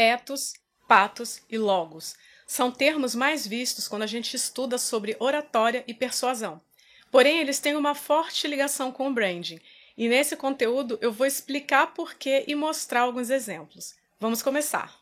[0.00, 0.54] Etos,
[0.88, 2.16] patos e logos
[2.46, 6.58] são termos mais vistos quando a gente estuda sobre oratória e persuasão.
[7.10, 9.60] Porém, eles têm uma forte ligação com o branding,
[9.98, 13.94] e nesse conteúdo eu vou explicar por quê e mostrar alguns exemplos.
[14.18, 14.99] Vamos começar!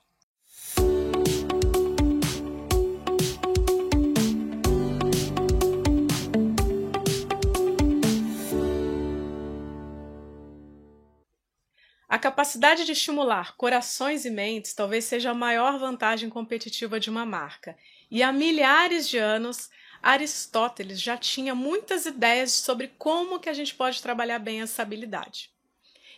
[12.09, 17.27] A capacidade de estimular corações e mentes talvez seja a maior vantagem competitiva de uma
[17.27, 17.77] marca.
[18.11, 19.69] E há milhares de anos,
[20.03, 25.51] Aristóteles já tinha muitas ideias sobre como que a gente pode trabalhar bem essa habilidade.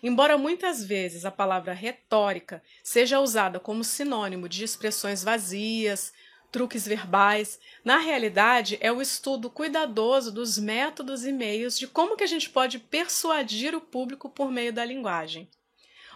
[0.00, 6.12] Embora muitas vezes a palavra retórica seja usada como sinônimo de expressões vazias,
[6.52, 12.24] truques verbais, na realidade é o estudo cuidadoso dos métodos e meios de como que
[12.24, 15.48] a gente pode persuadir o público por meio da linguagem.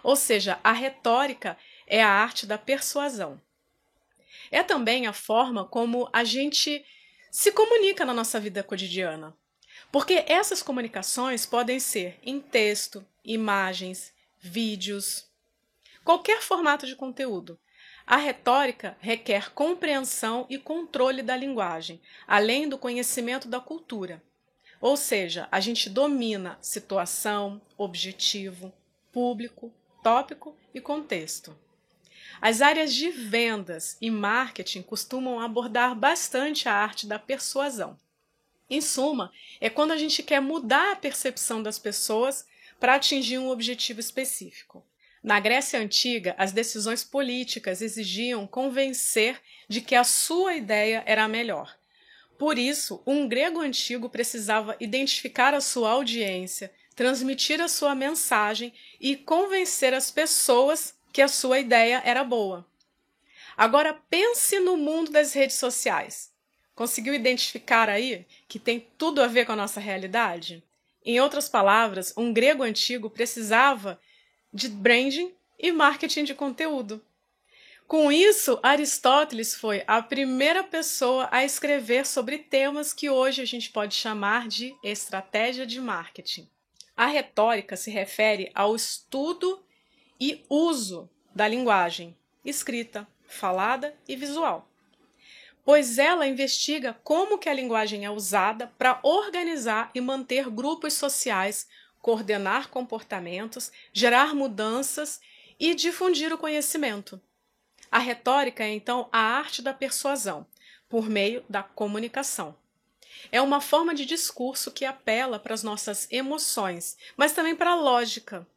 [0.05, 3.41] Ou seja, a retórica é a arte da persuasão.
[4.51, 6.85] É também a forma como a gente
[7.31, 9.35] se comunica na nossa vida cotidiana.
[9.91, 15.27] Porque essas comunicações podem ser em texto, imagens, vídeos,
[16.03, 17.59] qualquer formato de conteúdo.
[18.05, 24.21] A retórica requer compreensão e controle da linguagem, além do conhecimento da cultura.
[24.79, 28.71] Ou seja, a gente domina situação, objetivo,
[29.11, 29.73] público,
[30.05, 31.57] tópico e contexto.
[32.39, 37.97] As áreas de vendas e marketing costumam abordar bastante a arte da persuasão.
[38.69, 42.45] Em suma, é quando a gente quer mudar a percepção das pessoas
[42.79, 44.85] para atingir um objetivo específico.
[45.23, 51.27] Na Grécia Antiga, as decisões políticas exigiam convencer de que a sua ideia era a
[51.27, 51.75] melhor.
[52.37, 59.15] Por isso, um grego antigo precisava identificar a sua audiência, transmitir a sua mensagem e
[59.15, 62.65] convencer as pessoas que a sua ideia era boa.
[63.57, 66.33] Agora pense no mundo das redes sociais.
[66.73, 70.63] Conseguiu identificar aí que tem tudo a ver com a nossa realidade?
[71.05, 73.99] Em outras palavras, um grego antigo precisava
[74.53, 77.01] de branding e marketing de conteúdo.
[77.87, 83.69] Com isso, Aristóteles foi a primeira pessoa a escrever sobre temas que hoje a gente
[83.69, 86.49] pode chamar de estratégia de marketing.
[86.95, 89.61] A retórica se refere ao estudo
[90.19, 94.69] e uso da linguagem, escrita, falada e visual.
[95.65, 101.67] Pois ela investiga como que a linguagem é usada para organizar e manter grupos sociais,
[102.01, 105.19] coordenar comportamentos, gerar mudanças
[105.59, 107.19] e difundir o conhecimento.
[107.91, 110.45] A retórica é então a arte da persuasão,
[110.87, 112.55] por meio da comunicação.
[113.31, 117.75] É uma forma de discurso que apela para as nossas emoções, mas também para a
[117.75, 118.47] lógica,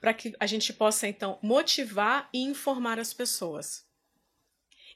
[0.00, 3.84] para que a gente possa então motivar e informar as pessoas.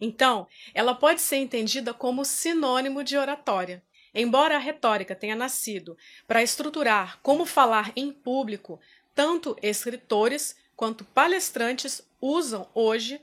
[0.01, 3.83] Então, ela pode ser entendida como sinônimo de oratória.
[4.15, 8.81] Embora a retórica tenha nascido para estruturar como falar em público,
[9.15, 13.21] tanto escritores quanto palestrantes usam hoje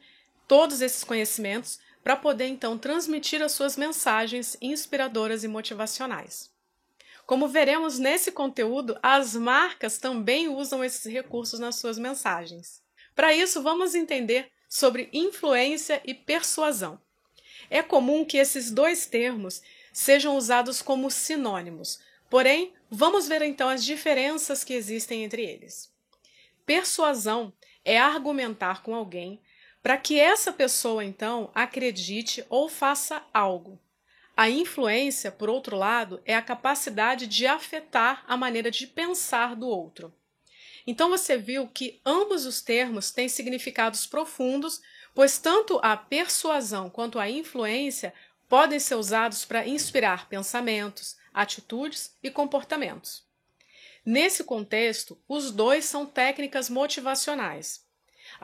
[0.47, 6.51] todos esses conhecimentos para poder então transmitir as suas mensagens inspiradoras e motivacionais.
[7.25, 12.79] Como veremos nesse conteúdo, as marcas também usam esses recursos nas suas mensagens.
[13.15, 17.01] Para isso, vamos entender sobre influência e persuasão.
[17.71, 21.99] É comum que esses dois termos sejam usados como sinônimos,
[22.29, 25.91] porém, vamos ver então as diferenças que existem entre eles.
[26.67, 27.51] Persuasão
[27.83, 29.41] é argumentar com alguém
[29.85, 33.79] para que essa pessoa então acredite ou faça algo.
[34.35, 39.67] A influência, por outro lado, é a capacidade de afetar a maneira de pensar do
[39.67, 40.11] outro.
[40.87, 44.81] Então você viu que ambos os termos têm significados profundos,
[45.13, 48.11] pois tanto a persuasão quanto a influência
[48.49, 53.23] podem ser usados para inspirar pensamentos, atitudes e comportamentos.
[54.03, 57.84] Nesse contexto, os dois são técnicas motivacionais.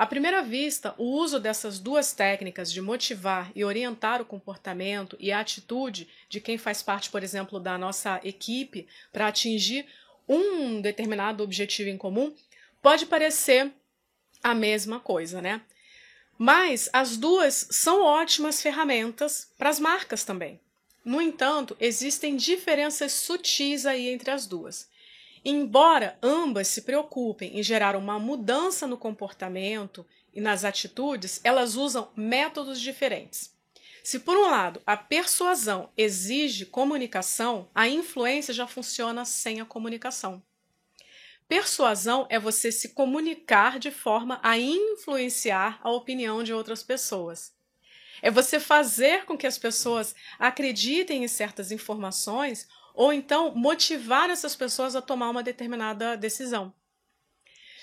[0.02, 5.32] À primeira vista, o uso dessas duas técnicas de motivar e orientar o comportamento e
[5.32, 9.86] a atitude de quem faz parte, por exemplo, da nossa equipe para atingir
[10.28, 12.34] um determinado objetivo em comum
[12.82, 13.72] pode parecer
[14.42, 15.62] a mesma coisa, né?
[16.36, 20.60] Mas as duas são ótimas ferramentas para as marcas também.
[21.06, 24.90] No entanto, existem diferenças sutis aí entre as duas.
[25.44, 32.12] Embora ambas se preocupem em gerar uma mudança no comportamento e nas atitudes, elas usam
[32.16, 33.52] métodos diferentes.
[34.04, 40.42] Se, por um lado, a persuasão exige comunicação, a influência já funciona sem a comunicação.
[41.48, 47.54] persuasão é você se comunicar de forma a influenciar a opinião de outras pessoas.
[48.22, 54.56] É você fazer com que as pessoas acreditem em certas informações ou então motivar essas
[54.56, 56.74] pessoas a tomar uma determinada decisão.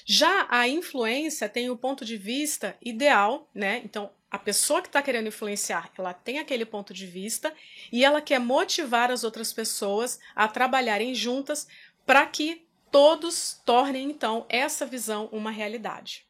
[0.04, 3.82] Já a influência tem o ponto de vista ideal, né?
[3.84, 7.52] Então, a pessoa que está querendo influenciar, ela tem aquele ponto de vista
[7.92, 11.68] e ela quer motivar as outras pessoas a trabalharem juntas
[12.06, 16.26] para que todos tornem então essa visão uma realidade.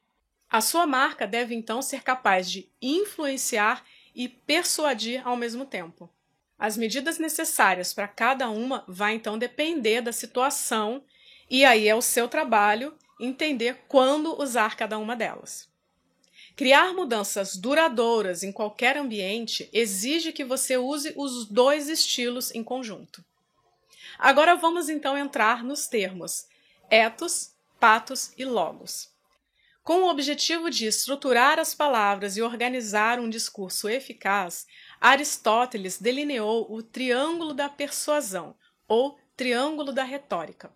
[0.50, 3.84] A sua marca deve então ser capaz de influenciar
[4.14, 6.10] e persuadir ao mesmo tempo.
[6.58, 11.05] As medidas necessárias para cada uma vai então depender da situação
[11.49, 15.69] e aí é o seu trabalho entender quando usar cada uma delas.
[16.56, 23.25] Criar mudanças duradouras em qualquer ambiente exige que você use os dois estilos em conjunto.
[24.19, 26.49] Agora vamos então entrar nos termos
[26.90, 29.08] ethos, patos e logos.
[29.84, 34.66] Com o objetivo de estruturar as palavras e organizar um discurso eficaz,
[35.00, 38.55] Aristóteles delineou o triângulo da persuasão,
[38.87, 40.73] ou triângulo da retórica.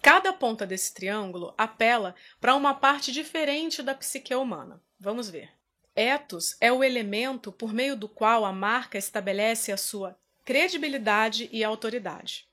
[0.00, 4.82] Cada ponta desse triângulo apela para uma parte diferente da psique humana.
[4.98, 5.50] Vamos ver.
[5.94, 11.62] Ethos é o elemento por meio do qual a marca estabelece a sua credibilidade e
[11.62, 12.48] autoridade,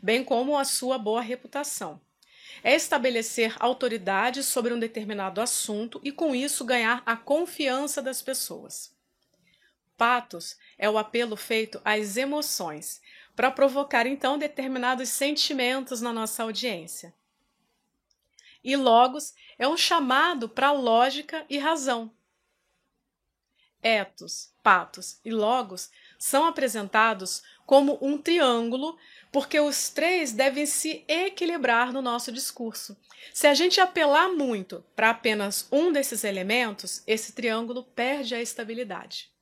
[0.00, 2.00] bem como a sua boa reputação.
[2.62, 8.94] É estabelecer autoridade sobre um determinado assunto e, com isso, ganhar a confiança das pessoas.
[9.96, 13.00] Patos é o apelo feito às emoções,
[13.36, 17.14] para provocar então determinados sentimentos na nossa audiência.
[18.62, 22.10] E logos é um chamado para lógica e razão.
[23.82, 28.96] Etos, patos e logos são apresentados como um triângulo,
[29.30, 32.96] porque os três devem se equilibrar no nosso discurso.
[33.32, 39.33] Se a gente apelar muito para apenas um desses elementos, esse triângulo perde a estabilidade.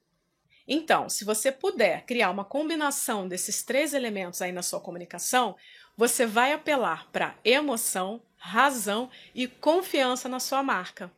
[0.67, 5.57] Então, se você puder criar uma combinação desses três elementos aí na sua comunicação,
[5.97, 11.13] você vai apelar para emoção, razão e confiança na sua marca.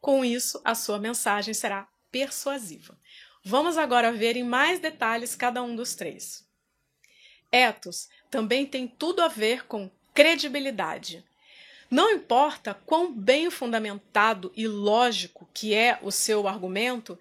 [0.00, 2.98] Com isso, a sua mensagem será persuasiva.
[3.44, 6.46] Vamos agora ver em mais detalhes cada um dos três.
[7.52, 11.24] Ethos também tem tudo a ver com credibilidade.
[11.90, 17.18] Não importa quão bem fundamentado e lógico que é o seu argumento,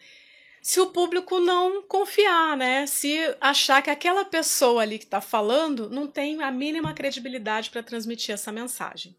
[0.61, 2.85] se o público não confiar, né?
[2.85, 7.83] Se achar que aquela pessoa ali que está falando não tem a mínima credibilidade para
[7.83, 9.15] transmitir essa mensagem.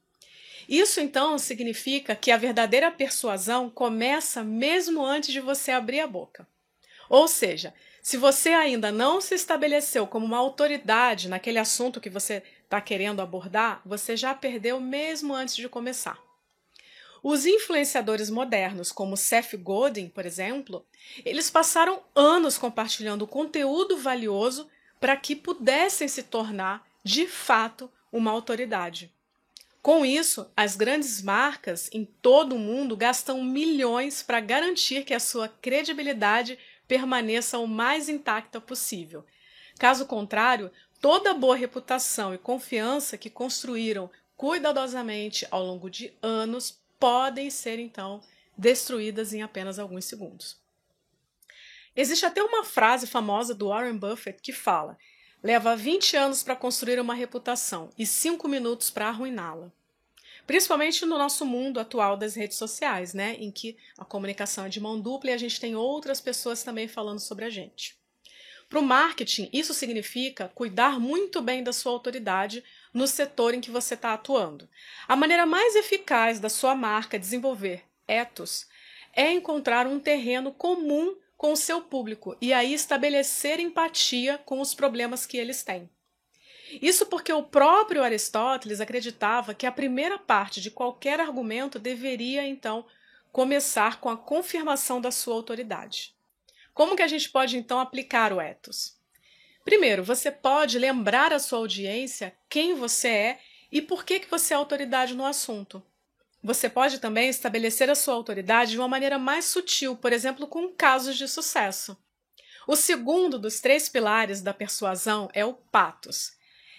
[0.68, 6.46] Isso então significa que a verdadeira persuasão começa mesmo antes de você abrir a boca.
[7.08, 12.42] Ou seja, se você ainda não se estabeleceu como uma autoridade naquele assunto que você
[12.62, 16.29] está querendo abordar, você já perdeu mesmo antes de começar.
[17.22, 20.86] Os influenciadores modernos, como Seth Godin, por exemplo,
[21.24, 24.68] eles passaram anos compartilhando conteúdo valioso
[24.98, 29.12] para que pudessem se tornar, de fato, uma autoridade.
[29.82, 35.20] Com isso, as grandes marcas em todo o mundo gastam milhões para garantir que a
[35.20, 39.24] sua credibilidade permaneça o mais intacta possível.
[39.78, 40.70] Caso contrário,
[41.00, 47.78] toda a boa reputação e confiança que construíram cuidadosamente ao longo de anos podem ser
[47.78, 48.20] então
[48.56, 50.60] destruídas em apenas alguns segundos.
[51.96, 54.96] Existe até uma frase famosa do Warren Buffett que fala:
[55.42, 59.72] leva 20 anos para construir uma reputação e 5 minutos para arruiná-la.
[60.46, 64.80] Principalmente no nosso mundo atual das redes sociais, né, em que a comunicação é de
[64.80, 67.98] mão dupla e a gente tem outras pessoas também falando sobre a gente.
[68.68, 73.70] Para o marketing, isso significa cuidar muito bem da sua autoridade no setor em que
[73.70, 74.68] você está atuando.
[75.06, 78.66] A maneira mais eficaz da sua marca desenvolver ethos
[79.12, 84.74] é encontrar um terreno comum com o seu público e aí estabelecer empatia com os
[84.74, 85.88] problemas que eles têm.
[86.80, 92.84] Isso porque o próprio Aristóteles acreditava que a primeira parte de qualquer argumento deveria, então,
[93.32, 96.14] começar com a confirmação da sua autoridade.
[96.72, 98.99] Como que a gente pode, então, aplicar o ethos?
[99.70, 104.52] Primeiro, você pode lembrar a sua audiência quem você é e por que, que você
[104.52, 105.80] é autoridade no assunto.
[106.42, 110.74] Você pode também estabelecer a sua autoridade de uma maneira mais sutil, por exemplo, com
[110.74, 111.96] casos de sucesso.
[112.66, 116.32] O segundo dos três pilares da persuasão é o patos.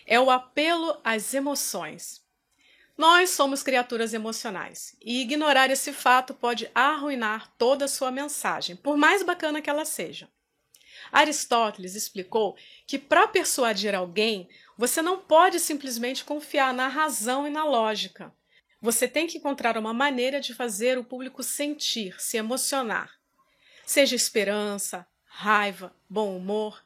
[0.06, 2.22] É o apelo às emoções.
[2.98, 8.98] Nós somos criaturas emocionais e ignorar esse fato pode arruinar toda a sua mensagem, por
[8.98, 10.28] mais bacana que ela seja.
[11.12, 12.56] Aristóteles explicou
[12.88, 18.34] que para persuadir alguém, Você não pode simplesmente confiar na razão e na lógica.
[18.82, 23.12] Você tem que encontrar uma maneira de fazer o público sentir, se emocionar.
[23.86, 26.84] Seja esperança, raiva, bom humor.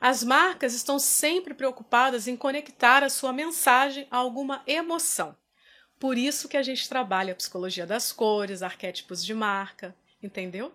[0.00, 5.36] As marcas estão sempre preocupadas em conectar a sua mensagem a alguma emoção.
[6.00, 10.74] Por isso que a gente trabalha a psicologia das cores, arquétipos de marca, entendeu?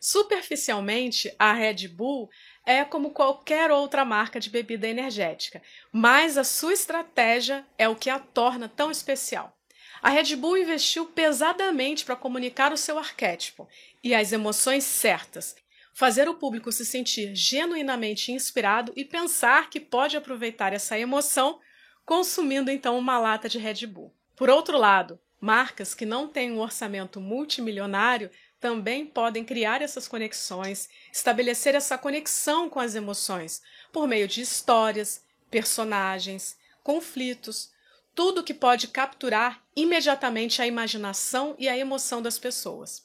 [0.00, 2.30] Superficialmente, a Red Bull
[2.64, 5.60] é como qualquer outra marca de bebida energética,
[5.92, 9.54] mas a sua estratégia é o que a torna tão especial.
[10.00, 13.68] A Red Bull investiu pesadamente para comunicar o seu arquétipo
[14.02, 15.54] e as emoções certas,
[15.92, 21.60] fazer o público se sentir genuinamente inspirado e pensar que pode aproveitar essa emoção
[22.06, 24.14] consumindo então uma lata de Red Bull.
[24.34, 28.30] Por outro lado, marcas que não têm um orçamento multimilionário
[28.60, 35.24] também podem criar essas conexões, estabelecer essa conexão com as emoções por meio de histórias,
[35.50, 37.72] personagens, conflitos,
[38.14, 43.02] tudo que pode capturar imediatamente a imaginação e a emoção das pessoas.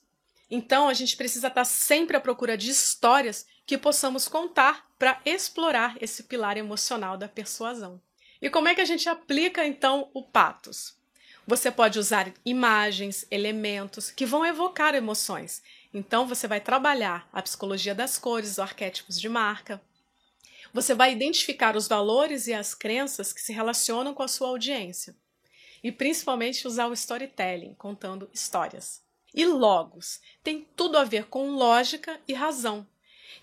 [0.51, 5.97] Então, a gente precisa estar sempre à procura de histórias que possamos contar para explorar
[5.99, 7.99] esse pilar emocional da persuasão.
[8.41, 10.95] E como é que a gente aplica então o patos?
[11.47, 15.61] Você pode usar imagens, elementos que vão evocar emoções.
[15.93, 19.81] Então, você vai trabalhar a psicologia das cores, os arquétipos de marca,
[20.75, 25.15] você vai identificar os valores e as crenças que se relacionam com a sua audiência.
[25.81, 29.01] E principalmente usar o storytelling, contando histórias.
[29.33, 32.85] E logos tem tudo a ver com lógica e razão.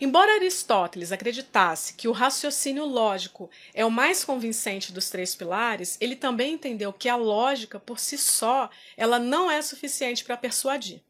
[0.00, 6.16] Embora Aristóteles acreditasse que o raciocínio lógico é o mais convincente dos três pilares, ele
[6.16, 11.00] também entendeu que a lógica por si só, ela não é suficiente para persuadir.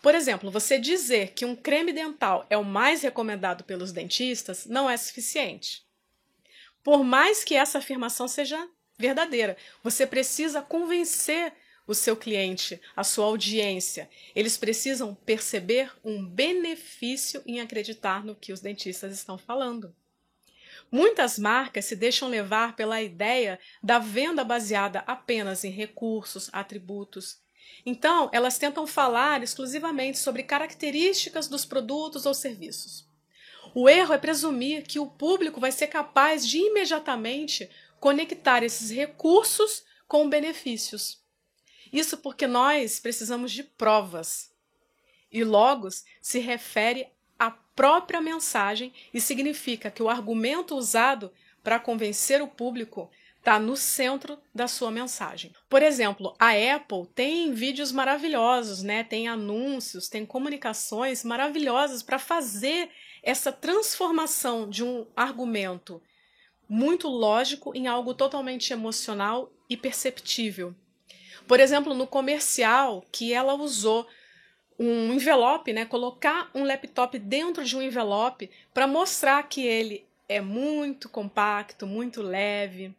[0.00, 4.90] Por exemplo, você dizer que um creme dental é o mais recomendado pelos dentistas não
[4.90, 5.84] é suficiente.
[6.82, 11.52] Por mais que essa afirmação seja verdadeira, você precisa convencer
[11.86, 14.08] o seu cliente, a sua audiência.
[14.34, 19.94] Eles precisam perceber um benefício em acreditar no que os dentistas estão falando.
[20.90, 27.42] Muitas marcas se deixam levar pela ideia da venda baseada apenas em recursos, atributos
[27.84, 33.08] então, elas tentam falar exclusivamente sobre características dos produtos ou serviços.
[33.74, 39.84] O erro é presumir que o público vai ser capaz de imediatamente conectar esses recursos
[40.06, 41.21] com benefícios.
[41.92, 44.50] Isso porque nós precisamos de provas.
[45.30, 47.08] E logos se refere
[47.38, 51.32] à própria mensagem e significa que o argumento usado
[51.62, 55.52] para convencer o público está no centro da sua mensagem.
[55.68, 59.02] Por exemplo, a Apple tem vídeos maravilhosos, né?
[59.02, 62.88] Tem anúncios, tem comunicações maravilhosas para fazer
[63.20, 66.00] essa transformação de um argumento
[66.68, 70.74] muito lógico em algo totalmente emocional e perceptível.
[71.46, 74.06] Por exemplo, no comercial que ela usou
[74.78, 80.40] um envelope, né, colocar um laptop dentro de um envelope para mostrar que ele é
[80.40, 82.94] muito compacto, muito leve,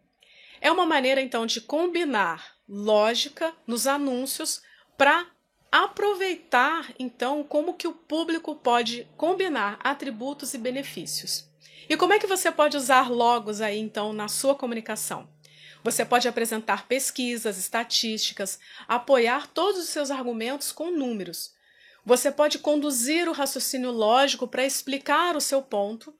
[0.62, 4.62] é uma maneira então de combinar lógica nos anúncios
[4.98, 5.28] para
[5.72, 11.50] aproveitar então como que o público pode combinar atributos e benefícios.
[11.90, 15.28] E como é que você pode usar logos aí então na sua comunicação?
[15.84, 21.54] Você pode apresentar pesquisas, estatísticas, apoiar todos os seus argumentos com números.
[22.06, 26.14] Você pode conduzir o raciocínio lógico para explicar o seu ponto.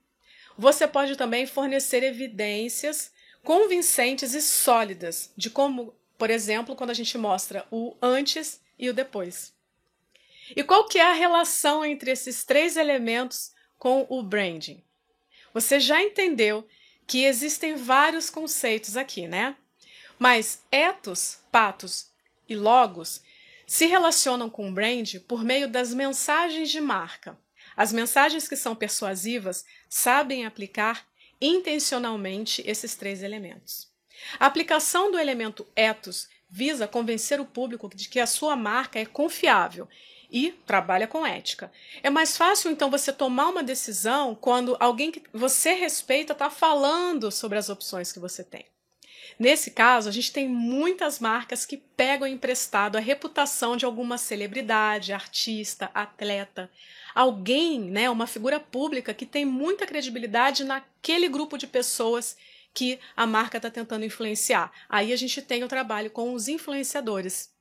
[0.56, 7.16] Você pode também fornecer evidências convincentes e sólidas de como, por exemplo, quando a gente
[7.18, 9.52] mostra o antes e o depois.
[10.54, 14.82] E qual que é a relação entre esses três elementos com o branding?
[15.52, 16.66] Você já entendeu
[17.06, 19.56] que existem vários conceitos aqui, né?
[20.18, 22.10] Mas ethos, patos
[22.48, 23.22] e logos
[23.66, 27.38] se relacionam com o brand por meio das mensagens de marca.
[27.76, 31.06] As mensagens que são persuasivas sabem aplicar
[31.40, 33.88] intencionalmente esses três elementos.
[34.38, 39.04] A aplicação do elemento ethos visa convencer o público de que a sua marca é
[39.04, 39.88] confiável
[40.30, 41.70] e trabalha com ética.
[42.02, 47.30] É mais fácil então você tomar uma decisão quando alguém que você respeita está falando
[47.30, 48.66] sobre as opções que você tem.
[49.38, 55.12] Nesse caso, a gente tem muitas marcas que pegam emprestado a reputação de alguma celebridade,
[55.12, 56.70] artista, atleta,
[57.14, 62.36] alguém, né, uma figura pública que tem muita credibilidade naquele grupo de pessoas
[62.72, 64.72] que a marca está tentando influenciar.
[64.88, 67.53] Aí a gente tem o trabalho com os influenciadores.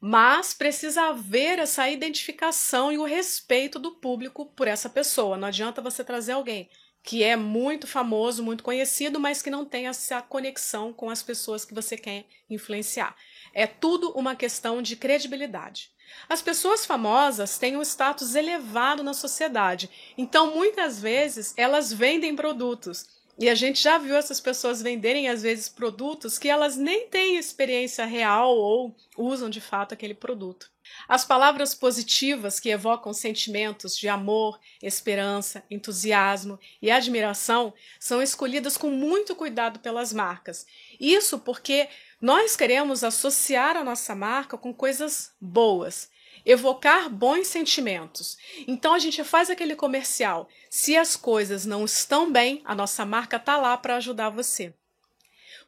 [0.00, 5.36] Mas precisa haver essa identificação e o respeito do público por essa pessoa.
[5.36, 6.68] Não adianta você trazer alguém
[7.06, 11.64] que é muito famoso, muito conhecido, mas que não tem essa conexão com as pessoas
[11.64, 13.14] que você quer influenciar.
[13.54, 15.92] É tudo uma questão de credibilidade.
[16.28, 19.88] As pessoas famosas têm um status elevado na sociedade,
[20.18, 23.15] então muitas vezes elas vendem produtos.
[23.38, 27.36] E a gente já viu essas pessoas venderem, às vezes, produtos que elas nem têm
[27.36, 30.70] experiência real ou usam de fato aquele produto.
[31.08, 38.90] As palavras positivas que evocam sentimentos de amor, esperança, entusiasmo e admiração são escolhidas com
[38.90, 40.66] muito cuidado pelas marcas.
[40.98, 41.88] Isso porque
[42.20, 46.08] nós queremos associar a nossa marca com coisas boas,
[46.44, 48.36] evocar bons sentimentos.
[48.66, 50.48] Então a gente faz aquele comercial.
[50.68, 54.74] Se as coisas não estão bem, a nossa marca está lá para ajudar você.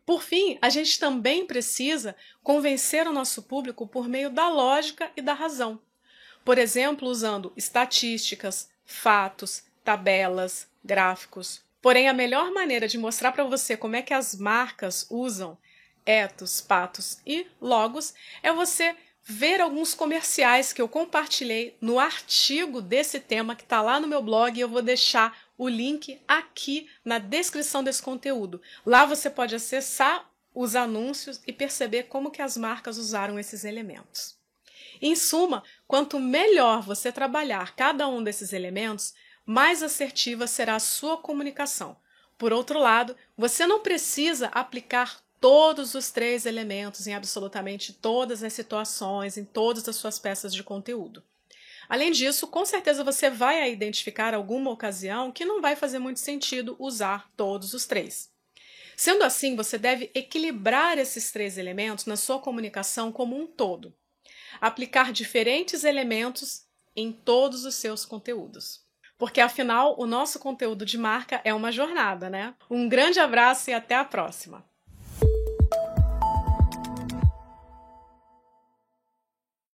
[0.05, 5.21] Por fim, a gente também precisa convencer o nosso público por meio da lógica e
[5.21, 5.79] da razão.
[6.45, 11.63] Por exemplo, usando estatísticas, fatos, tabelas, gráficos.
[11.83, 15.59] Porém, a melhor maneira de mostrar para você como é que as marcas usam
[16.07, 18.97] etos, patos e logos é você
[19.31, 24.23] ver alguns comerciais que eu compartilhei no artigo desse tema que está lá no meu
[24.23, 28.63] blog e eu vou deixar o link aqui na descrição desse conteúdo.
[28.87, 34.39] Lá você pode acessar os anúncios e perceber como que as marcas usaram esses elementos.
[34.99, 39.13] Em suma, quanto melhor você trabalhar cada um desses elementos,
[39.45, 41.99] mais assertiva será a sua comunicação.
[42.39, 48.53] Por outro lado, você não precisa aplicar todos os três elementos em absolutamente todas as
[48.53, 51.23] situações, em todas as suas peças de conteúdo.
[51.89, 56.77] Além disso, com certeza você vai identificar alguma ocasião que não vai fazer muito sentido
[56.79, 58.31] usar todos os três.
[58.95, 63.95] Sendo assim, você deve equilibrar esses três elementos na sua comunicação como um todo.
[64.61, 68.83] Aplicar diferentes elementos em todos os seus conteúdos.
[69.17, 72.55] Porque afinal, o nosso conteúdo de marca é uma jornada, né?
[72.69, 74.65] Um grande abraço e até a próxima!